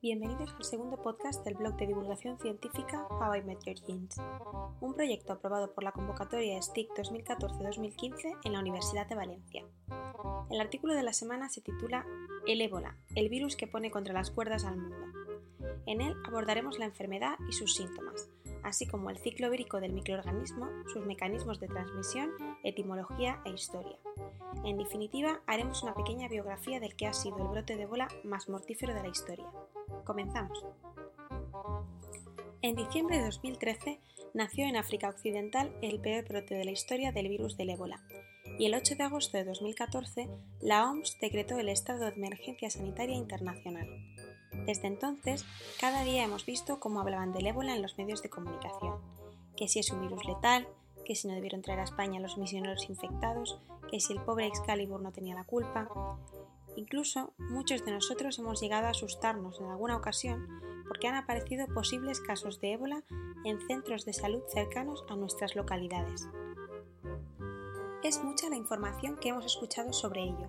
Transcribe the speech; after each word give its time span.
Bienvenidos 0.00 0.54
al 0.56 0.62
segundo 0.62 1.02
podcast 1.02 1.44
del 1.44 1.56
blog 1.56 1.76
de 1.76 1.88
divulgación 1.88 2.38
científica 2.38 3.04
How 3.10 3.34
I 3.34 3.42
Met 3.42 3.64
Your 3.64 3.76
Genes, 3.84 4.14
un 4.80 4.94
proyecto 4.94 5.32
aprobado 5.32 5.74
por 5.74 5.82
la 5.82 5.90
convocatoria 5.90 6.62
STIC 6.62 6.90
2014-2015 6.90 8.38
en 8.44 8.52
la 8.52 8.60
Universidad 8.60 9.08
de 9.08 9.16
Valencia. 9.16 9.64
El 10.52 10.60
artículo 10.60 10.94
de 10.94 11.02
la 11.02 11.12
semana 11.12 11.48
se 11.48 11.62
titula 11.62 12.06
El 12.46 12.60
ébola, 12.60 12.96
el 13.16 13.28
virus 13.28 13.56
que 13.56 13.66
pone 13.66 13.90
contra 13.90 14.14
las 14.14 14.30
cuerdas 14.30 14.64
al 14.64 14.76
mundo. 14.76 15.04
En 15.86 16.00
él 16.00 16.14
abordaremos 16.24 16.78
la 16.78 16.84
enfermedad 16.84 17.36
y 17.48 17.52
sus 17.52 17.74
síntomas, 17.74 18.30
así 18.62 18.86
como 18.86 19.10
el 19.10 19.18
ciclo 19.18 19.50
vírico 19.50 19.80
del 19.80 19.94
microorganismo, 19.94 20.68
sus 20.92 21.04
mecanismos 21.06 21.58
de 21.58 21.66
transmisión, 21.66 22.30
etimología 22.62 23.42
e 23.44 23.50
historia. 23.50 23.98
En 24.64 24.78
definitiva, 24.78 25.40
haremos 25.46 25.82
una 25.82 25.94
pequeña 25.94 26.28
biografía 26.28 26.80
del 26.80 26.96
que 26.96 27.06
ha 27.06 27.12
sido 27.12 27.38
el 27.38 27.48
brote 27.48 27.76
de 27.76 27.82
ébola 27.82 28.08
más 28.24 28.48
mortífero 28.48 28.94
de 28.94 29.02
la 29.02 29.08
historia. 29.08 29.46
Comenzamos. 30.04 30.64
En 32.62 32.74
diciembre 32.74 33.18
de 33.18 33.24
2013 33.24 34.00
nació 34.34 34.66
en 34.66 34.76
África 34.76 35.08
Occidental 35.08 35.74
el 35.82 36.00
peor 36.00 36.26
brote 36.28 36.54
de 36.54 36.64
la 36.64 36.70
historia 36.70 37.12
del 37.12 37.28
virus 37.28 37.56
del 37.56 37.70
ébola, 37.70 38.02
y 38.58 38.66
el 38.66 38.74
8 38.74 38.96
de 38.96 39.04
agosto 39.04 39.36
de 39.38 39.44
2014 39.44 40.28
la 40.60 40.90
OMS 40.90 41.18
decretó 41.20 41.58
el 41.58 41.68
estado 41.68 42.06
de 42.06 42.16
emergencia 42.16 42.70
sanitaria 42.70 43.16
internacional. 43.16 43.88
Desde 44.66 44.88
entonces, 44.88 45.44
cada 45.80 46.02
día 46.02 46.24
hemos 46.24 46.44
visto 46.44 46.80
cómo 46.80 47.00
hablaban 47.00 47.32
del 47.32 47.46
ébola 47.46 47.74
en 47.74 47.82
los 47.82 47.96
medios 47.96 48.22
de 48.22 48.30
comunicación, 48.30 48.96
que 49.56 49.68
si 49.68 49.78
es 49.78 49.90
un 49.90 50.00
virus 50.00 50.24
letal, 50.24 50.68
que 51.04 51.14
si 51.14 51.28
no 51.28 51.34
debieron 51.34 51.62
traer 51.62 51.80
a 51.80 51.84
España 51.84 52.20
los 52.20 52.36
misioneros 52.36 52.88
infectados, 52.90 53.58
que 53.90 54.00
si 54.00 54.12
el 54.12 54.20
pobre 54.20 54.46
Excalibur 54.46 55.00
no 55.00 55.12
tenía 55.12 55.34
la 55.34 55.44
culpa. 55.44 55.88
Incluso 56.78 57.34
muchos 57.38 57.84
de 57.84 57.90
nosotros 57.90 58.38
hemos 58.38 58.60
llegado 58.60 58.86
a 58.86 58.90
asustarnos 58.90 59.58
en 59.58 59.66
alguna 59.66 59.96
ocasión 59.96 60.46
porque 60.86 61.08
han 61.08 61.16
aparecido 61.16 61.66
posibles 61.66 62.20
casos 62.20 62.60
de 62.60 62.74
ébola 62.74 63.02
en 63.44 63.60
centros 63.66 64.04
de 64.04 64.12
salud 64.12 64.42
cercanos 64.46 65.04
a 65.08 65.16
nuestras 65.16 65.56
localidades. 65.56 66.28
Es 68.04 68.22
mucha 68.22 68.48
la 68.48 68.54
información 68.54 69.16
que 69.16 69.30
hemos 69.30 69.44
escuchado 69.44 69.92
sobre 69.92 70.22
ello, 70.22 70.46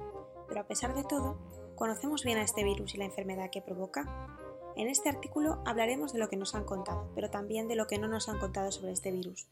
pero 0.47 0.61
a 0.61 0.67
pesar 0.67 0.94
de 0.94 1.03
todo, 1.03 1.39
¿conocemos 1.75 2.23
bien 2.23 2.38
a 2.38 2.43
este 2.43 2.64
virus 2.64 2.93
y 2.93 2.99
la 2.99 3.05
enfermedad 3.05 3.49
que 3.49 3.64
provoca? 3.64 4.38
En 4.75 4.88
este 4.88 5.09
artículo 5.09 5.64
hablaremos 5.66 6.14
de 6.14 6.19
lo 6.19 6.30
que 6.30 6.38
nos 6.38 6.53
han 6.53 6.64
contado, 6.64 7.11
pero 7.16 7.31
también 7.31 7.67
de 7.67 7.75
lo 7.75 7.88
que 7.88 7.97
no 7.97 8.08
nos 8.08 8.30
han 8.30 8.38
contado 8.38 8.71
sobre 8.71 8.91
este 8.91 9.11
virus, 9.11 9.47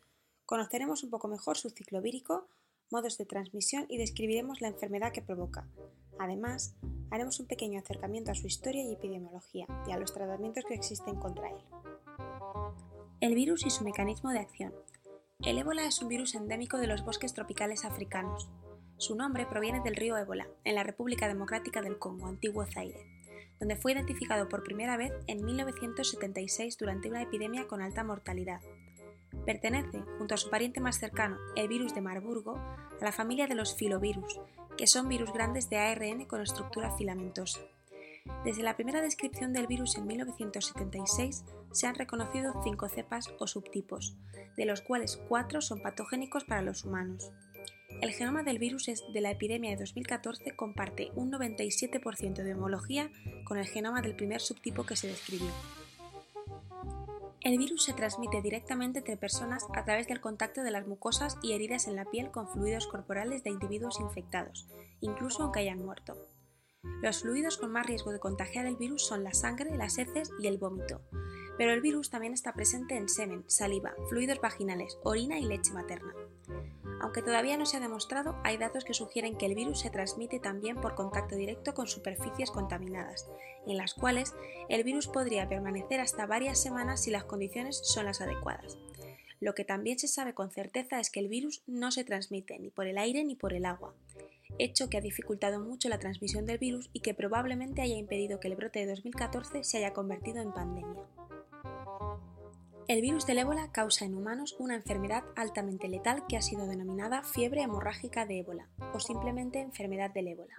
Conoceremos 0.47 1.03
un 1.03 1.09
poco 1.09 1.28
mejor 1.28 1.58
su 1.58 1.69
ciclo 1.72 2.02
vírico, 2.02 2.47
modos 2.92 3.18
de 3.18 3.26
transmisión 3.26 3.86
y 3.90 3.98
describiremos 3.98 4.62
la 4.62 4.70
enfermedad 4.70 5.12
que 5.12 5.22
provoca. 5.22 5.68
Además, 6.20 6.76
haremos 7.12 7.40
un 7.40 7.48
pequeño 7.48 7.80
acercamiento 7.80 8.32
a 8.32 8.36
su 8.36 8.48
historia 8.48 8.84
y 8.84 8.94
epidemiología 8.94 9.68
y 9.88 9.92
a 9.92 9.98
los 9.98 10.14
tratamientos 10.14 10.66
que 10.66 10.76
existen 10.76 11.16
contra 11.16 11.50
él. 11.50 11.62
El 13.20 13.36
virus 13.36 13.66
y 13.66 13.70
su 13.70 13.84
mecanismo 13.84 14.32
de 14.32 14.40
acción. 14.40 14.74
El 15.44 15.58
ébola 15.58 15.86
es 15.86 16.02
un 16.02 16.08
virus 16.08 16.36
endémico 16.36 16.78
de 16.78 16.88
los 16.88 17.04
bosques 17.06 17.34
tropicales 17.34 17.86
africanos. 17.86 18.50
Su 18.98 19.16
nombre 19.16 19.46
proviene 19.46 19.82
del 19.82 19.96
río 19.96 20.18
Ébola, 20.18 20.48
en 20.64 20.76
la 20.76 20.84
República 20.84 21.28
Democrática 21.28 21.82
del 21.82 22.00
Congo, 22.00 22.28
antiguo 22.28 22.66
Zaire, 22.66 23.06
donde 23.60 23.76
fue 23.76 23.92
identificado 23.92 24.50
por 24.50 24.64
primera 24.64 24.98
vez 24.98 25.14
en 25.28 25.46
1976 25.46 26.78
durante 26.78 27.10
una 27.10 27.22
epidemia 27.22 27.68
con 27.68 27.82
alta 27.82 28.04
mortalidad. 28.04 28.62
Pertenece, 29.46 30.04
junto 30.18 30.36
a 30.36 30.38
su 30.38 30.50
pariente 30.50 30.80
más 30.80 31.00
cercano, 31.00 31.38
el 31.56 31.68
virus 31.68 31.94
de 31.96 32.02
Marburgo, 32.02 32.58
a 32.58 33.04
la 33.04 33.12
familia 33.12 33.48
de 33.48 33.56
los 33.56 33.76
filovirus, 33.76 34.40
que 34.78 34.88
son 34.88 35.08
virus 35.10 35.32
grandes 35.34 35.70
de 35.70 35.78
ARN 35.78 36.26
con 36.26 36.42
estructura 36.42 36.96
filamentosa. 36.98 37.60
Desde 38.44 38.64
la 38.64 38.76
primera 38.76 39.02
descripción 39.02 39.54
del 39.54 39.68
virus 39.68 39.98
en 39.98 40.06
1976 40.08 41.46
se 41.72 41.88
han 41.88 41.96
reconocido 41.96 42.62
cinco 42.64 42.88
cepas 42.90 43.34
o 43.40 43.47
subtipos, 43.47 44.16
de 44.56 44.66
los 44.66 44.81
cuales 44.81 45.18
cuatro 45.28 45.62
son 45.62 45.81
patogénicos 45.81 46.44
para 46.44 46.62
los 46.62 46.84
humanos. 46.84 47.31
El 48.02 48.12
genoma 48.12 48.44
del 48.44 48.59
virus 48.59 48.86
de 48.86 49.22
la 49.22 49.31
epidemia 49.31 49.72
de 49.72 49.78
2014 49.78 50.56
comparte 50.56 51.09
un 51.16 51.31
97% 51.31 52.44
de 52.44 52.53
homología 52.53 53.09
con 53.44 53.58
el 53.58 53.66
genoma 53.66 54.02
del 54.02 54.16
primer 54.16 54.42
subtipo 54.42 54.86
que 54.86 54.96
se 54.96 55.08
describió. 55.08 55.50
El 57.47 57.58
virus 57.59 57.85
se 57.85 57.94
transmite 57.94 58.41
directamente 58.41 59.00
entre 59.00 59.16
personas 59.16 59.66
a 59.74 59.85
través 59.85 60.06
del 60.09 60.19
contacto 60.19 60.63
de 60.63 60.72
las 60.72 60.85
mucosas 60.85 61.38
y 61.41 61.53
heridas 61.53 61.88
en 61.88 61.96
la 61.96 62.03
piel 62.03 62.30
con 62.30 62.50
fluidos 62.50 62.88
corporales 62.88 63.41
de 63.41 63.52
individuos 63.52 64.02
infectados, 64.02 64.68
incluso 65.00 65.44
aunque 65.44 65.62
hayan 65.62 65.80
muerto. 65.80 66.28
Los 67.02 67.22
fluidos 67.22 67.58
con 67.58 67.72
más 67.72 67.85
riesgo 67.85 68.12
de 68.12 68.19
contagiar 68.19 68.66
el 68.66 68.75
virus 68.75 69.08
son 69.08 69.24
la 69.24 69.34
sangre, 69.34 69.78
las 69.78 69.97
heces 69.97 70.30
y 70.41 70.47
el 70.47 70.58
vómito, 70.58 71.00
pero 71.58 71.72
el 71.72 71.80
virus 71.80 72.09
también 72.09 72.34
está 72.34 72.52
presente 72.52 72.97
en 72.97 73.08
semen, 73.08 73.46
saliva, 73.47 73.94
fluidos 74.09 74.41
vaginales, 74.41 74.97
orina 75.06 75.40
y 75.40 75.46
leche 75.46 75.72
materna. 75.72 76.14
Aunque 77.00 77.22
todavía 77.22 77.58
no 77.58 77.66
se 77.66 77.78
ha 77.78 77.80
demostrado, 77.80 78.40
hay 78.44 78.58
datos 78.58 78.84
que 78.84 78.94
sugieren 78.94 79.38
que 79.38 79.46
el 79.46 79.56
virus 79.56 79.81
se 79.81 79.90
transmite 79.90 80.40
también 80.40 80.78
por 80.81 80.96
contacto 80.96 81.35
directo 81.35 81.74
con 81.74 81.88
superficies 81.88 82.52
contaminadas, 82.52 83.28
en 83.68 83.78
las 83.78 83.94
cuales 83.94 84.34
el 84.69 84.84
virus 84.84 85.08
podría 85.08 85.47
permanecer 85.47 86.00
hasta 86.00 86.25
varias 86.25 86.62
semanas 86.62 87.03
si 87.03 87.12
las 87.12 87.25
condiciones 87.25 87.80
son 87.84 88.06
las 88.06 88.22
adecuadas. 88.22 88.78
Lo 89.40 89.53
que 89.53 89.63
también 89.63 90.00
se 90.00 90.08
sabe 90.08 90.34
con 90.34 90.50
certeza 90.50 91.00
es 91.00 91.12
que 91.12 91.19
el 91.19 91.28
virus 91.28 91.62
no 91.68 91.91
se 91.91 92.03
transmite 92.03 92.58
ni 92.58 92.69
por 92.72 92.88
el 92.88 92.97
aire 92.97 93.24
ni 93.24 93.35
por 93.35 93.53
el 93.53 93.66
agua, 93.66 93.94
hecho 94.58 94.90
que 94.90 94.97
ha 94.97 95.02
dificultado 95.02 95.59
mucho 95.59 95.90
la 95.90 96.00
transmisión 96.00 96.46
del 96.46 96.58
virus 96.58 96.90
y 96.94 97.02
que 97.02 97.14
probablemente 97.14 97.81
haya 97.81 97.96
impedido 97.96 98.40
que 98.40 98.47
el 98.47 98.56
brote 98.56 98.79
de 98.79 98.88
2014 98.88 99.64
se 99.64 99.78
haya 99.78 99.94
convertido 99.94 100.41
en 100.41 100.52
pandemia. 100.52 101.06
El 102.88 103.02
virus 103.02 103.28
del 103.28 103.40
ébola 103.40 103.70
causa 103.74 104.06
en 104.06 104.16
humanos 104.16 104.56
una 104.59 104.75
enfermedad 104.75 105.25
altamente 105.36 105.90
letal 105.90 106.24
que 106.25 106.38
ha 106.38 106.42
sido 106.42 106.66
denominada 106.68 107.22
fiebre 107.22 107.62
hemorrágica 107.62 108.25
de 108.25 108.40
ébola 108.40 108.70
o 108.94 109.02
simplemente 109.02 109.59
enfermedad 109.59 110.09
del 110.12 110.30
ébola. 110.30 110.53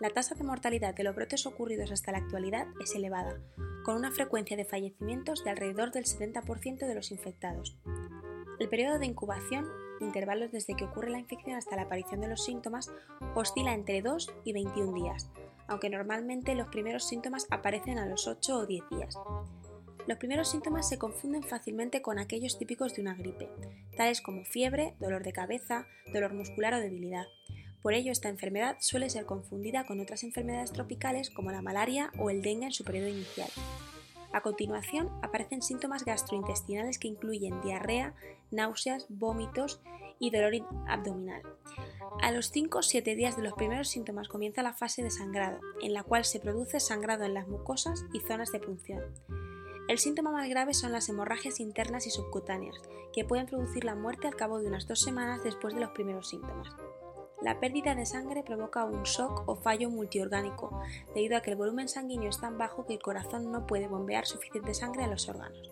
La 0.00 0.10
tasa 0.10 0.36
de 0.36 0.44
mortalidad 0.44 0.94
de 0.94 1.02
los 1.02 1.16
brotes 1.16 1.46
ocurridos 1.46 1.90
hasta 1.90 2.12
la 2.12 2.18
actualidad 2.18 2.68
es 2.80 2.94
elevada, 2.94 3.40
con 3.84 3.96
una 3.96 4.12
frecuencia 4.12 4.56
de 4.56 4.66
fallecimientos 4.66 5.42
de 5.42 5.50
alrededor 5.50 5.90
del 5.90 6.04
70% 6.04 6.86
de 6.86 6.94
los 6.94 7.10
infectados. 7.10 7.76
El 8.60 8.68
periodo 8.68 9.00
de 9.00 9.06
incubación, 9.06 9.66
intervalos 9.98 10.52
desde 10.52 10.74
que 10.74 10.84
ocurre 10.84 11.10
la 11.10 11.18
infección 11.18 11.56
hasta 11.56 11.74
la 11.74 11.82
aparición 11.82 12.20
de 12.20 12.28
los 12.28 12.44
síntomas, 12.44 12.88
oscila 13.34 13.74
entre 13.74 14.00
2 14.00 14.32
y 14.44 14.52
21 14.52 14.92
días, 14.92 15.28
aunque 15.66 15.90
normalmente 15.90 16.54
los 16.54 16.68
primeros 16.68 17.08
síntomas 17.08 17.48
aparecen 17.50 17.98
a 17.98 18.06
los 18.06 18.28
8 18.28 18.58
o 18.58 18.66
10 18.66 18.84
días. 18.90 19.16
Los 20.08 20.16
primeros 20.16 20.50
síntomas 20.50 20.88
se 20.88 20.96
confunden 20.96 21.42
fácilmente 21.42 22.00
con 22.00 22.18
aquellos 22.18 22.56
típicos 22.56 22.94
de 22.94 23.02
una 23.02 23.12
gripe, 23.12 23.50
tales 23.94 24.22
como 24.22 24.42
fiebre, 24.46 24.94
dolor 24.98 25.22
de 25.22 25.34
cabeza, 25.34 25.86
dolor 26.14 26.32
muscular 26.32 26.72
o 26.72 26.80
debilidad. 26.80 27.26
Por 27.82 27.92
ello, 27.92 28.10
esta 28.10 28.30
enfermedad 28.30 28.78
suele 28.80 29.10
ser 29.10 29.26
confundida 29.26 29.84
con 29.84 30.00
otras 30.00 30.24
enfermedades 30.24 30.72
tropicales 30.72 31.28
como 31.28 31.52
la 31.52 31.60
malaria 31.60 32.10
o 32.18 32.30
el 32.30 32.40
dengue 32.40 32.64
en 32.64 32.72
su 32.72 32.84
periodo 32.84 33.08
inicial. 33.08 33.50
A 34.32 34.40
continuación, 34.40 35.10
aparecen 35.20 35.60
síntomas 35.60 36.06
gastrointestinales 36.06 36.98
que 36.98 37.08
incluyen 37.08 37.60
diarrea, 37.60 38.14
náuseas, 38.50 39.04
vómitos 39.10 39.82
y 40.18 40.30
dolor 40.30 40.54
abdominal. 40.88 41.42
A 42.22 42.32
los 42.32 42.50
5 42.50 42.78
o 42.78 42.82
7 42.82 43.14
días 43.14 43.36
de 43.36 43.42
los 43.42 43.52
primeros 43.52 43.88
síntomas 43.88 44.28
comienza 44.28 44.62
la 44.62 44.72
fase 44.72 45.02
de 45.02 45.10
sangrado, 45.10 45.60
en 45.82 45.92
la 45.92 46.02
cual 46.02 46.24
se 46.24 46.40
produce 46.40 46.80
sangrado 46.80 47.26
en 47.26 47.34
las 47.34 47.46
mucosas 47.46 48.06
y 48.14 48.20
zonas 48.20 48.52
de 48.52 48.60
punción. 48.60 49.02
El 49.88 49.98
síntoma 49.98 50.30
más 50.30 50.46
grave 50.50 50.74
son 50.74 50.92
las 50.92 51.08
hemorragias 51.08 51.60
internas 51.60 52.06
y 52.06 52.10
subcutáneas, 52.10 52.76
que 53.10 53.24
pueden 53.24 53.46
producir 53.46 53.84
la 53.84 53.94
muerte 53.94 54.26
al 54.26 54.36
cabo 54.36 54.58
de 54.60 54.68
unas 54.68 54.86
dos 54.86 55.00
semanas 55.00 55.42
después 55.42 55.74
de 55.74 55.80
los 55.80 55.90
primeros 55.92 56.28
síntomas. 56.28 56.68
La 57.40 57.58
pérdida 57.58 57.94
de 57.94 58.04
sangre 58.04 58.42
provoca 58.42 58.84
un 58.84 59.04
shock 59.04 59.48
o 59.48 59.56
fallo 59.56 59.88
multiorgánico, 59.88 60.82
debido 61.14 61.38
a 61.38 61.40
que 61.40 61.52
el 61.52 61.56
volumen 61.56 61.88
sanguíneo 61.88 62.28
es 62.28 62.38
tan 62.38 62.58
bajo 62.58 62.84
que 62.84 62.92
el 62.92 62.98
corazón 63.00 63.50
no 63.50 63.66
puede 63.66 63.88
bombear 63.88 64.26
suficiente 64.26 64.74
sangre 64.74 65.04
a 65.04 65.08
los 65.08 65.26
órganos. 65.26 65.70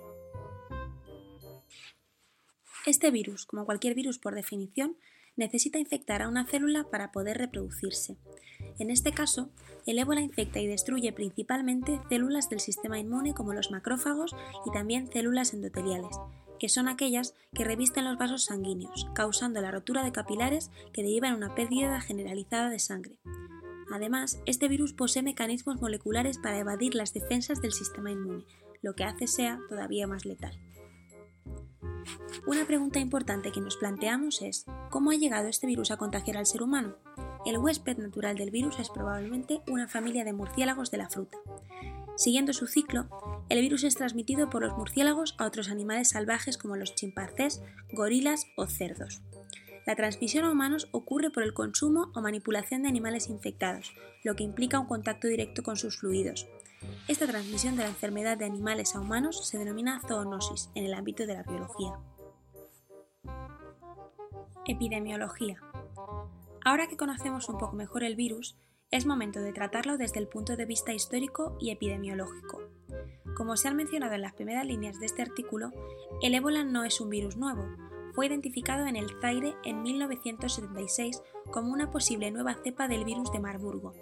Este 2.86 3.10
virus, 3.10 3.44
como 3.44 3.66
cualquier 3.66 3.94
virus 3.94 4.18
por 4.18 4.34
definición, 4.34 4.96
necesita 5.36 5.78
infectar 5.78 6.22
a 6.22 6.28
una 6.28 6.46
célula 6.46 6.84
para 6.90 7.12
poder 7.12 7.38
reproducirse. 7.38 8.16
En 8.78 8.90
este 8.90 9.12
caso, 9.12 9.50
el 9.86 9.98
ébola 9.98 10.20
infecta 10.20 10.58
y 10.60 10.66
destruye 10.66 11.12
principalmente 11.12 12.00
células 12.08 12.48
del 12.50 12.60
sistema 12.60 12.98
inmune 12.98 13.34
como 13.34 13.54
los 13.54 13.70
macrófagos 13.70 14.34
y 14.66 14.72
también 14.72 15.10
células 15.12 15.54
endoteliales, 15.54 16.16
que 16.58 16.68
son 16.68 16.88
aquellas 16.88 17.34
que 17.54 17.64
revisten 17.64 18.04
los 18.04 18.18
vasos 18.18 18.44
sanguíneos, 18.44 19.06
causando 19.14 19.60
la 19.60 19.70
rotura 19.70 20.02
de 20.02 20.12
capilares 20.12 20.70
que 20.92 21.02
derivan 21.02 21.32
en 21.32 21.36
una 21.36 21.54
pérdida 21.54 22.00
generalizada 22.00 22.70
de 22.70 22.78
sangre. 22.78 23.18
Además, 23.92 24.40
este 24.46 24.68
virus 24.68 24.92
posee 24.92 25.22
mecanismos 25.22 25.80
moleculares 25.80 26.38
para 26.38 26.58
evadir 26.58 26.94
las 26.94 27.14
defensas 27.14 27.60
del 27.60 27.72
sistema 27.72 28.10
inmune, 28.10 28.44
lo 28.82 28.94
que 28.94 29.04
hace 29.04 29.26
sea 29.26 29.60
todavía 29.68 30.06
más 30.06 30.24
letal. 30.24 30.58
Una 32.46 32.64
pregunta 32.64 33.00
importante 33.00 33.50
que 33.50 33.60
nos 33.60 33.76
planteamos 33.76 34.40
es, 34.40 34.66
¿cómo 34.88 35.10
ha 35.10 35.16
llegado 35.16 35.48
este 35.48 35.66
virus 35.66 35.90
a 35.90 35.96
contagiar 35.96 36.36
al 36.36 36.46
ser 36.46 36.62
humano? 36.62 36.94
El 37.44 37.58
huésped 37.58 37.98
natural 37.98 38.36
del 38.36 38.52
virus 38.52 38.78
es 38.78 38.88
probablemente 38.88 39.62
una 39.68 39.88
familia 39.88 40.24
de 40.24 40.32
murciélagos 40.32 40.92
de 40.92 40.98
la 40.98 41.10
fruta. 41.10 41.38
Siguiendo 42.16 42.52
su 42.52 42.68
ciclo, 42.68 43.08
el 43.48 43.60
virus 43.60 43.82
es 43.82 43.96
transmitido 43.96 44.48
por 44.48 44.62
los 44.62 44.78
murciélagos 44.78 45.34
a 45.38 45.44
otros 45.44 45.68
animales 45.68 46.10
salvajes 46.10 46.56
como 46.56 46.76
los 46.76 46.94
chimpancés, 46.94 47.62
gorilas 47.92 48.46
o 48.56 48.68
cerdos. 48.68 49.22
La 49.84 49.96
transmisión 49.96 50.44
a 50.44 50.52
humanos 50.52 50.88
ocurre 50.92 51.30
por 51.30 51.42
el 51.42 51.52
consumo 51.52 52.12
o 52.14 52.20
manipulación 52.20 52.82
de 52.82 52.88
animales 52.88 53.28
infectados, 53.28 53.92
lo 54.22 54.36
que 54.36 54.44
implica 54.44 54.78
un 54.78 54.86
contacto 54.86 55.26
directo 55.26 55.64
con 55.64 55.76
sus 55.76 55.98
fluidos. 55.98 56.46
Esta 57.08 57.26
transmisión 57.26 57.74
de 57.74 57.82
la 57.82 57.88
enfermedad 57.88 58.38
de 58.38 58.44
animales 58.44 58.94
a 58.94 59.00
humanos 59.00 59.48
se 59.48 59.58
denomina 59.58 60.00
zoonosis 60.06 60.70
en 60.76 60.84
el 60.84 60.94
ámbito 60.94 61.26
de 61.26 61.34
la 61.34 61.42
biología. 61.42 61.98
Epidemiología. 64.68 65.60
Ahora 66.64 66.88
que 66.88 66.96
conocemos 66.96 67.48
un 67.48 67.56
poco 67.56 67.76
mejor 67.76 68.02
el 68.02 68.16
virus, 68.16 68.56
es 68.90 69.06
momento 69.06 69.40
de 69.40 69.52
tratarlo 69.52 69.96
desde 69.96 70.18
el 70.18 70.26
punto 70.26 70.56
de 70.56 70.66
vista 70.66 70.92
histórico 70.92 71.56
y 71.60 71.70
epidemiológico. 71.70 72.62
Como 73.36 73.56
se 73.56 73.68
han 73.68 73.76
mencionado 73.76 74.14
en 74.14 74.22
las 74.22 74.34
primeras 74.34 74.66
líneas 74.66 74.98
de 74.98 75.06
este 75.06 75.22
artículo, 75.22 75.70
el 76.20 76.34
ébola 76.34 76.64
no 76.64 76.84
es 76.84 77.00
un 77.00 77.10
virus 77.10 77.36
nuevo, 77.36 77.64
fue 78.16 78.26
identificado 78.26 78.86
en 78.86 78.96
el 78.96 79.10
Zaire 79.20 79.54
en 79.62 79.82
1976 79.82 81.22
como 81.52 81.72
una 81.72 81.90
posible 81.90 82.30
nueva 82.30 82.54
cepa 82.54 82.88
del 82.88 83.04
virus 83.04 83.30
de 83.30 83.40
Marburgo. 83.40 83.92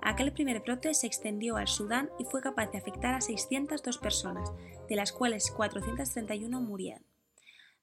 Aquel 0.00 0.32
primer 0.32 0.60
brote 0.60 0.94
se 0.94 1.06
extendió 1.06 1.56
al 1.56 1.68
Sudán 1.68 2.08
y 2.18 2.24
fue 2.24 2.40
capaz 2.40 2.70
de 2.70 2.78
afectar 2.78 3.14
a 3.14 3.20
602 3.20 3.98
personas, 3.98 4.52
de 4.88 4.96
las 4.96 5.12
cuales 5.12 5.50
431 5.50 6.60
murieron. 6.60 7.04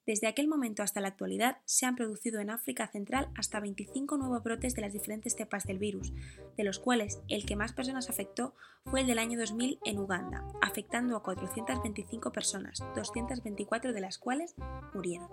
Desde 0.06 0.28
aquel 0.28 0.48
momento 0.48 0.84
hasta 0.84 1.02
la 1.02 1.08
actualidad 1.08 1.58
se 1.66 1.88
han 1.88 1.96
producido 1.96 2.40
en 2.40 2.52
África 2.52 2.88
Central 2.88 3.30
hasta 3.36 3.60
25 3.60 4.18
nuevos 4.18 4.44
brotes 4.44 4.76
de 4.76 4.82
las 4.82 4.94
diferentes 4.94 5.36
cepas 5.36 5.66
del 5.66 5.80
virus, 5.80 6.14
de 6.56 6.64
los 6.64 6.78
cuales 6.78 7.20
el 7.28 7.46
que 7.46 7.56
más 7.56 7.74
personas 7.74 8.10
afectó 8.10 8.54
fue 8.86 9.02
el 9.02 9.08
del 9.08 9.18
año 9.18 9.40
2000 9.40 9.80
en 9.84 9.98
Uganda, 9.98 10.46
afectando 10.62 11.18
a 11.18 11.24
425 11.24 12.32
personas, 12.32 12.84
224 12.96 13.94
de 13.94 14.02
las 14.02 14.20
cuales 14.20 14.54
murieron. 14.94 15.30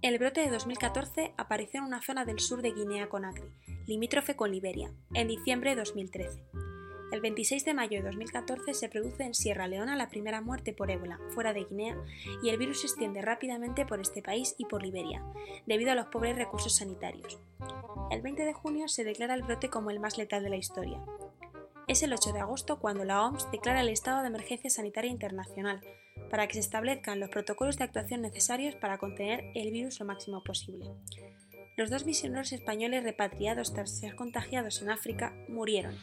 El 0.00 0.18
brote 0.18 0.40
de 0.40 0.48
2014 0.48 1.34
apareció 1.36 1.80
en 1.80 1.86
una 1.86 2.00
zona 2.00 2.24
del 2.24 2.40
sur 2.40 2.62
de 2.62 2.72
Guinea-Conakry, 2.72 3.52
limítrofe 3.86 4.34
con 4.34 4.50
Liberia, 4.50 4.90
en 5.12 5.28
diciembre 5.28 5.70
de 5.70 5.76
2013. 5.76 6.69
El 7.12 7.20
26 7.20 7.64
de 7.64 7.74
mayo 7.74 7.98
de 7.98 8.04
2014 8.04 8.72
se 8.72 8.88
produce 8.88 9.24
en 9.24 9.34
Sierra 9.34 9.66
Leona 9.66 9.96
la 9.96 10.08
primera 10.10 10.40
muerte 10.40 10.72
por 10.72 10.92
ébola 10.92 11.18
fuera 11.34 11.52
de 11.52 11.64
Guinea 11.64 11.96
y 12.40 12.50
el 12.50 12.58
virus 12.58 12.82
se 12.82 12.86
extiende 12.86 13.20
rápidamente 13.20 13.84
por 13.84 14.00
este 14.00 14.22
país 14.22 14.54
y 14.58 14.66
por 14.66 14.82
Liberia, 14.82 15.24
debido 15.66 15.90
a 15.90 15.96
los 15.96 16.06
pobres 16.06 16.36
recursos 16.36 16.76
sanitarios. 16.76 17.40
El 18.12 18.22
20 18.22 18.44
de 18.44 18.52
junio 18.52 18.86
se 18.86 19.02
declara 19.02 19.34
el 19.34 19.42
brote 19.42 19.70
como 19.70 19.90
el 19.90 19.98
más 19.98 20.18
letal 20.18 20.44
de 20.44 20.50
la 20.50 20.56
historia. 20.56 21.04
Es 21.88 22.04
el 22.04 22.12
8 22.12 22.32
de 22.32 22.40
agosto 22.40 22.78
cuando 22.78 23.04
la 23.04 23.26
OMS 23.26 23.50
declara 23.50 23.80
el 23.80 23.88
estado 23.88 24.20
de 24.20 24.28
emergencia 24.28 24.70
sanitaria 24.70 25.10
internacional, 25.10 25.80
para 26.30 26.46
que 26.46 26.54
se 26.54 26.60
establezcan 26.60 27.18
los 27.18 27.30
protocolos 27.30 27.76
de 27.76 27.84
actuación 27.84 28.22
necesarios 28.22 28.76
para 28.76 28.98
contener 28.98 29.50
el 29.56 29.72
virus 29.72 29.98
lo 29.98 30.06
máximo 30.06 30.44
posible. 30.44 30.86
Los 31.76 31.90
dos 31.90 32.04
misioneros 32.04 32.52
españoles 32.52 33.04
repatriados 33.04 33.72
tras 33.72 33.90
ser 33.90 34.14
contagiados 34.14 34.82
en 34.82 34.90
África 34.90 35.34
murieron 35.48 35.96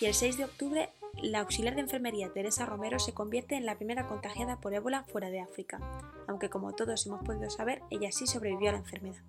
y 0.00 0.06
el 0.06 0.14
6 0.14 0.38
de 0.38 0.44
octubre 0.44 0.90
la 1.22 1.40
auxiliar 1.40 1.74
de 1.74 1.82
enfermería 1.82 2.32
Teresa 2.32 2.66
Romero 2.66 2.98
se 2.98 3.14
convierte 3.14 3.54
en 3.54 3.66
la 3.66 3.76
primera 3.76 4.06
contagiada 4.06 4.60
por 4.60 4.74
ébola 4.74 5.04
fuera 5.04 5.30
de 5.30 5.40
África, 5.40 5.80
aunque 6.26 6.50
como 6.50 6.74
todos 6.74 7.06
hemos 7.06 7.24
podido 7.24 7.48
saber, 7.50 7.82
ella 7.90 8.10
sí 8.12 8.26
sobrevivió 8.26 8.70
a 8.70 8.72
la 8.72 8.78
enfermedad. 8.78 9.22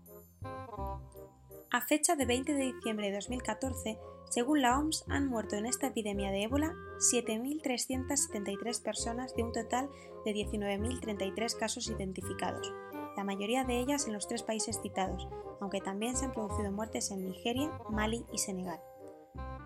A 1.71 1.81
fecha 1.81 2.15
de 2.15 2.25
20 2.25 2.53
de 2.53 2.73
diciembre 2.73 3.09
de 3.09 3.15
2014, 3.15 3.97
según 4.29 4.61
la 4.61 4.79
OMS, 4.79 5.05
han 5.07 5.27
muerto 5.27 5.55
en 5.55 5.65
esta 5.65 5.87
epidemia 5.87 6.31
de 6.31 6.43
ébola 6.43 6.73
7.373 6.99 8.81
personas 8.81 9.35
de 9.35 9.43
un 9.43 9.51
total 9.51 9.89
de 10.25 10.33
19.033 10.33 11.57
casos 11.57 11.87
identificados, 11.89 12.73
la 13.15 13.23
mayoría 13.23 13.63
de 13.63 13.79
ellas 13.79 14.07
en 14.07 14.13
los 14.13 14.27
tres 14.27 14.43
países 14.43 14.79
citados, 14.81 15.27
aunque 15.61 15.81
también 15.81 16.15
se 16.15 16.25
han 16.25 16.33
producido 16.33 16.71
muertes 16.71 17.11
en 17.11 17.27
Nigeria, 17.27 17.71
Mali 17.89 18.25
y 18.31 18.37
Senegal. 18.37 18.79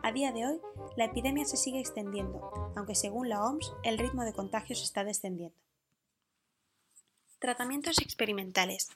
A 0.01 0.11
día 0.11 0.31
de 0.31 0.47
hoy, 0.47 0.59
la 0.95 1.05
epidemia 1.05 1.45
se 1.45 1.57
sigue 1.57 1.79
extendiendo, 1.79 2.73
aunque 2.75 2.95
según 2.95 3.29
la 3.29 3.43
OMS, 3.43 3.73
el 3.83 3.97
ritmo 3.97 4.23
de 4.23 4.33
contagios 4.33 4.81
está 4.81 5.03
descendiendo. 5.03 5.57
Tratamientos 7.39 7.99
experimentales. 7.99 8.89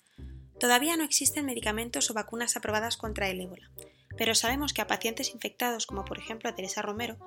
Todavía 0.59 0.95
no 0.97 1.03
existen 1.03 1.45
medicamentos 1.45 2.09
o 2.09 2.13
vacunas 2.13 2.55
aprobadas 2.55 2.97
contra 2.97 3.27
el 3.29 3.41
ébola, 3.41 3.69
pero 4.17 4.35
sabemos 4.35 4.73
que 4.73 4.81
a 4.81 4.87
pacientes 4.87 5.33
infectados, 5.33 5.87
como 5.87 6.05
por 6.05 6.19
ejemplo 6.19 6.49
a 6.49 6.55
Teresa 6.55 6.81
Romero, 6.81 7.17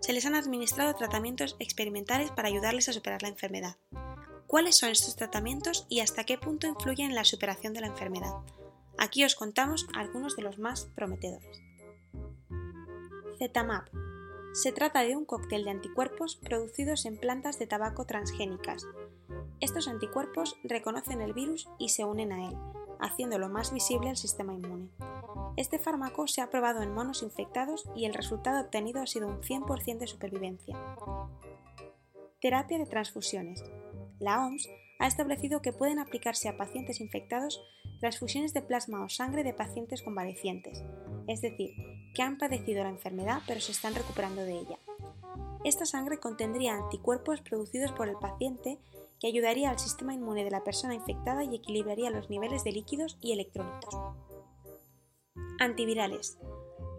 se 0.00 0.12
les 0.12 0.26
han 0.26 0.34
administrado 0.34 0.94
tratamientos 0.94 1.56
experimentales 1.58 2.30
para 2.30 2.48
ayudarles 2.48 2.88
a 2.88 2.92
superar 2.92 3.22
la 3.22 3.28
enfermedad. 3.28 3.76
¿Cuáles 4.54 4.76
son 4.76 4.90
estos 4.90 5.16
tratamientos 5.16 5.84
y 5.88 5.98
hasta 5.98 6.22
qué 6.22 6.38
punto 6.38 6.68
influyen 6.68 7.08
en 7.08 7.16
la 7.16 7.24
superación 7.24 7.72
de 7.72 7.80
la 7.80 7.88
enfermedad? 7.88 8.34
Aquí 8.96 9.24
os 9.24 9.34
contamos 9.34 9.84
algunos 9.96 10.36
de 10.36 10.42
los 10.42 10.60
más 10.60 10.84
prometedores. 10.94 11.60
Zetamap. 13.36 13.88
Se 14.52 14.70
trata 14.70 15.00
de 15.00 15.16
un 15.16 15.24
cóctel 15.24 15.64
de 15.64 15.72
anticuerpos 15.72 16.36
producidos 16.36 17.04
en 17.04 17.18
plantas 17.18 17.58
de 17.58 17.66
tabaco 17.66 18.06
transgénicas. 18.06 18.86
Estos 19.58 19.88
anticuerpos 19.88 20.54
reconocen 20.62 21.20
el 21.20 21.32
virus 21.32 21.68
y 21.80 21.88
se 21.88 22.04
unen 22.04 22.30
a 22.30 22.46
él, 22.46 22.56
haciéndolo 23.00 23.48
más 23.48 23.72
visible 23.72 24.10
al 24.10 24.16
sistema 24.16 24.54
inmune. 24.54 24.88
Este 25.56 25.80
fármaco 25.80 26.28
se 26.28 26.42
ha 26.42 26.50
probado 26.50 26.80
en 26.80 26.94
monos 26.94 27.24
infectados 27.24 27.88
y 27.96 28.04
el 28.04 28.14
resultado 28.14 28.60
obtenido 28.60 29.02
ha 29.02 29.08
sido 29.08 29.26
un 29.26 29.40
100% 29.40 29.98
de 29.98 30.06
supervivencia. 30.06 30.78
Terapia 32.40 32.78
de 32.78 32.86
transfusiones. 32.86 33.60
La 34.24 34.42
OMS 34.42 34.70
ha 35.00 35.06
establecido 35.06 35.60
que 35.60 35.74
pueden 35.74 35.98
aplicarse 35.98 36.48
a 36.48 36.56
pacientes 36.56 36.98
infectados 37.02 37.62
transfusiones 38.00 38.54
de 38.54 38.62
plasma 38.62 39.04
o 39.04 39.10
sangre 39.10 39.44
de 39.44 39.52
pacientes 39.52 40.00
convalecientes, 40.00 40.82
es 41.28 41.42
decir, 41.42 41.74
que 42.14 42.22
han 42.22 42.38
padecido 42.38 42.82
la 42.84 42.88
enfermedad 42.88 43.42
pero 43.46 43.60
se 43.60 43.72
están 43.72 43.94
recuperando 43.94 44.40
de 44.40 44.60
ella. 44.60 44.78
Esta 45.62 45.84
sangre 45.84 46.20
contendría 46.20 46.72
anticuerpos 46.72 47.42
producidos 47.42 47.92
por 47.92 48.08
el 48.08 48.16
paciente 48.16 48.78
que 49.20 49.26
ayudaría 49.26 49.68
al 49.68 49.78
sistema 49.78 50.14
inmune 50.14 50.42
de 50.42 50.50
la 50.50 50.64
persona 50.64 50.94
infectada 50.94 51.44
y 51.44 51.56
equilibraría 51.56 52.08
los 52.08 52.30
niveles 52.30 52.64
de 52.64 52.72
líquidos 52.72 53.18
y 53.20 53.32
electrolitos. 53.32 53.94
Antivirales. 55.60 56.38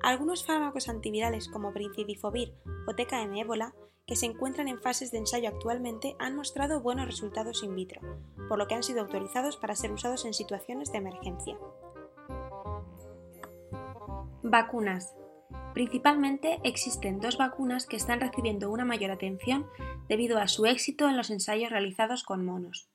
Algunos 0.04 0.46
fármacos 0.46 0.90
antivirales 0.90 1.48
como 1.48 1.72
Brincidifovir 1.72 2.54
o 2.88 2.94
TKM 2.94 3.36
ébola 3.38 3.74
que 4.06 4.16
se 4.16 4.28
encuentran 4.28 4.68
en 4.68 4.82
fases 4.82 5.12
de 5.12 5.18
ensayo 5.18 5.50
actualmente 5.50 6.16
han 6.20 6.36
mostrado 6.36 6.82
buenos 6.82 7.06
resultados 7.06 7.64
in 7.64 7.76
vitro, 7.76 8.02
por 8.48 8.60
lo 8.60 8.68
que 8.68 8.76
han 8.76 8.84
sido 8.84 9.02
autorizados 9.02 9.58
para 9.58 9.76
ser 9.76 9.92
usados 9.92 10.26
en 10.26 10.34
situaciones 10.34 10.92
de 10.92 11.00
emergencia. 11.00 11.58
Vacunas. 14.44 15.16
Principalmente 15.74 16.60
existen 16.64 17.20
dos 17.20 17.38
vacunas 17.38 17.88
que 17.88 17.98
están 17.98 18.22
recibiendo 18.22 18.70
una 18.70 18.86
mayor 18.86 19.12
atención 19.12 19.68
debido 20.08 20.38
a 20.38 20.48
su 20.48 20.66
éxito 20.66 21.10
en 21.10 21.18
los 21.18 21.32
ensayos 21.32 21.72
realizados 21.72 22.24
con 22.24 22.46
monos. 22.46 22.90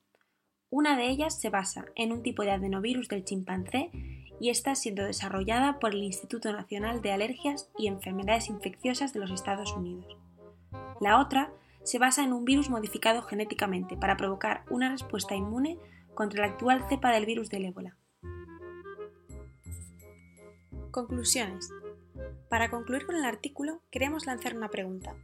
Una 0.69 0.95
de 0.95 1.09
ellas 1.09 1.39
se 1.39 1.49
basa 1.49 1.85
en 1.95 2.13
un 2.13 2.23
tipo 2.23 2.43
de 2.43 2.51
adenovirus 2.51 3.09
del 3.09 3.25
chimpancé 3.25 3.91
y 4.39 4.49
está 4.49 4.73
siendo 4.75 5.03
desarrollada 5.03 5.77
por 5.77 5.93
el 5.93 6.01
Instituto 6.01 6.51
Nacional 6.53 7.01
de 7.01 7.11
Alergias 7.11 7.69
y 7.77 7.87
Enfermedades 7.87 8.47
Infecciosas 8.47 9.13
de 9.13 9.19
los 9.19 9.31
Estados 9.31 9.73
Unidos. 9.73 10.17
La 11.01 11.19
otra 11.19 11.51
se 11.83 11.97
basa 11.97 12.23
en 12.23 12.31
un 12.31 12.45
virus 12.45 12.69
modificado 12.69 13.23
genéticamente 13.23 13.97
para 13.97 14.17
provocar 14.17 14.63
una 14.69 14.91
respuesta 14.91 15.33
inmune 15.33 15.79
contra 16.13 16.45
la 16.45 16.53
actual 16.53 16.85
cepa 16.87 17.11
del 17.11 17.25
virus 17.25 17.49
del 17.49 17.65
ébola. 17.65 17.97
Conclusiones. 20.91 21.69
Para 22.49 22.69
concluir 22.69 23.07
con 23.07 23.15
el 23.15 23.25
artículo, 23.25 23.81
queremos 23.89 24.27
lanzar 24.27 24.55
una 24.55 24.69
pregunta. 24.69 25.15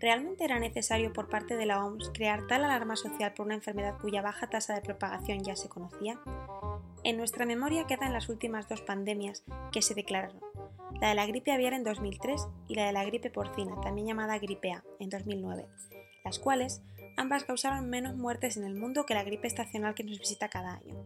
¿Realmente 0.00 0.44
era 0.44 0.58
necesario 0.58 1.12
por 1.12 1.28
parte 1.28 1.56
de 1.56 1.66
la 1.66 1.84
OMS 1.84 2.10
crear 2.14 2.46
tal 2.46 2.64
alarma 2.64 2.96
social 2.96 3.34
por 3.34 3.44
una 3.44 3.54
enfermedad 3.54 3.98
cuya 4.00 4.22
baja 4.22 4.48
tasa 4.48 4.74
de 4.74 4.80
propagación 4.80 5.44
ya 5.44 5.56
se 5.56 5.68
conocía? 5.68 6.18
En 7.04 7.18
nuestra 7.18 7.44
memoria 7.44 7.86
quedan 7.86 8.14
las 8.14 8.30
últimas 8.30 8.66
dos 8.66 8.80
pandemias 8.80 9.44
que 9.72 9.82
se 9.82 9.94
declararon, 9.94 10.40
la 11.00 11.08
de 11.08 11.14
la 11.14 11.26
gripe 11.26 11.52
aviar 11.52 11.72
en 11.72 11.84
2003 11.84 12.46
y 12.68 12.74
la 12.74 12.86
de 12.86 12.92
la 12.92 13.04
gripe 13.04 13.30
porcina, 13.30 13.80
también 13.80 14.08
llamada 14.08 14.38
gripe 14.38 14.72
A, 14.72 14.84
en 15.00 15.10
2009, 15.10 15.66
las 16.24 16.38
cuales 16.38 16.82
ambas 17.16 17.44
causaron 17.44 17.88
menos 17.88 18.16
muertes 18.16 18.56
en 18.56 18.64
el 18.64 18.74
mundo 18.74 19.06
que 19.06 19.14
la 19.14 19.24
gripe 19.24 19.46
estacional 19.46 19.94
que 19.94 20.04
nos 20.04 20.18
visita 20.18 20.48
cada 20.48 20.74
año. 20.74 21.04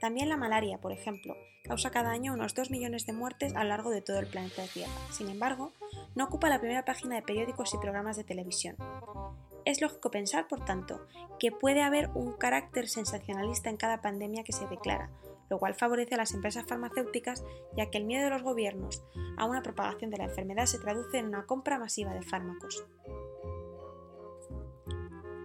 También 0.00 0.28
la 0.28 0.36
malaria, 0.36 0.78
por 0.78 0.92
ejemplo, 0.92 1.36
causa 1.64 1.90
cada 1.90 2.10
año 2.10 2.34
unos 2.34 2.54
2 2.54 2.70
millones 2.70 3.06
de 3.06 3.12
muertes 3.12 3.54
a 3.54 3.62
lo 3.62 3.70
largo 3.70 3.90
de 3.90 4.02
todo 4.02 4.18
el 4.18 4.26
planeta 4.26 4.62
Tierra. 4.72 4.92
Sin 5.10 5.28
embargo, 5.28 5.72
no 6.14 6.24
ocupa 6.24 6.48
la 6.48 6.60
primera 6.60 6.84
página 6.84 7.16
de 7.16 7.22
periódicos 7.22 7.74
y 7.74 7.78
programas 7.78 8.16
de 8.16 8.24
televisión. 8.24 8.76
Es 9.64 9.80
lógico 9.80 10.10
pensar, 10.10 10.46
por 10.46 10.64
tanto, 10.64 11.06
que 11.40 11.50
puede 11.50 11.82
haber 11.82 12.08
un 12.14 12.32
carácter 12.34 12.88
sensacionalista 12.88 13.68
en 13.68 13.76
cada 13.76 14.00
pandemia 14.00 14.44
que 14.44 14.52
se 14.52 14.66
declara, 14.68 15.10
lo 15.48 15.58
cual 15.58 15.74
favorece 15.74 16.14
a 16.14 16.18
las 16.18 16.34
empresas 16.34 16.66
farmacéuticas 16.66 17.44
ya 17.76 17.90
que 17.90 17.98
el 17.98 18.04
miedo 18.04 18.24
de 18.24 18.30
los 18.30 18.42
gobiernos 18.42 19.04
a 19.36 19.46
una 19.46 19.62
propagación 19.62 20.10
de 20.10 20.18
la 20.18 20.24
enfermedad 20.24 20.66
se 20.66 20.78
traduce 20.78 21.18
en 21.18 21.26
una 21.26 21.46
compra 21.46 21.78
masiva 21.78 22.12
de 22.12 22.22
fármacos. 22.22 22.84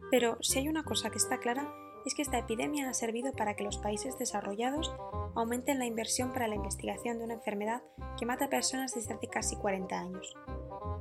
Pero 0.10 0.38
si 0.42 0.60
hay 0.60 0.68
una 0.68 0.84
cosa 0.84 1.10
que 1.10 1.18
está 1.18 1.40
clara 1.40 1.74
es 2.06 2.16
que 2.16 2.22
esta 2.22 2.40
epidemia 2.40 2.90
ha 2.90 2.94
servido 2.94 3.32
para 3.32 3.56
que 3.56 3.64
los 3.64 3.78
países 3.78 4.18
desarrollados 4.18 4.92
aumenten 5.36 5.80
la 5.80 5.86
inversión 5.86 6.34
para 6.34 6.48
la 6.48 6.56
investigación 6.56 7.18
de 7.18 7.26
una 7.26 7.36
enfermedad 7.36 7.84
que 8.18 8.26
mata 8.26 8.46
a 8.46 8.50
personas 8.50 8.94
desde 8.96 9.14
hace 9.14 9.28
casi 9.28 9.56
40 9.56 10.00
años. 10.00 10.36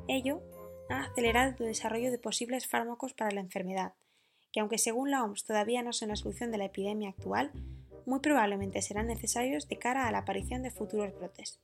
Ello 0.09 0.43
ha 0.89 1.05
acelerado 1.05 1.55
el 1.59 1.67
desarrollo 1.67 2.11
de 2.11 2.19
posibles 2.19 2.67
fármacos 2.67 3.15
para 3.15 3.31
la 3.31 3.41
enfermedad, 3.41 3.95
que 4.53 4.61
aunque 4.61 4.79
según 4.79 5.11
la 5.11 5.25
OMS 5.25 5.45
todavía 5.45 5.83
no 5.83 5.93
son 5.93 6.09
la 6.09 6.17
solución 6.17 6.51
de 6.51 6.59
la 6.59 6.67
epidemia 6.67 7.11
actual, 7.11 7.53
muy 8.07 8.21
probablemente 8.21 8.83
serán 8.83 9.07
necesarios 9.07 9.69
de 9.69 9.79
cara 9.79 10.07
a 10.07 10.13
la 10.13 10.19
aparición 10.19 10.63
de 10.63 10.71
futuros 10.71 11.15
brotes. 11.19 11.61